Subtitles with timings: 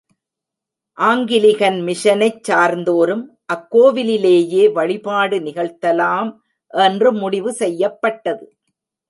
[0.97, 3.21] Anglican மிஷனைச் சார்ந்தோரும்
[3.53, 6.31] அக்கோவிலிலேயே வழிபாடு நிகழ்த்தலாம்
[6.73, 8.45] என்று முடிவு செய்யப்பட்டது.